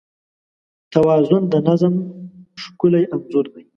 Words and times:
توازن 0.93 1.43
د 1.53 1.55
نظم 1.67 1.93
ښکلی 2.63 3.03
انځور 3.13 3.45
دی. 3.53 3.63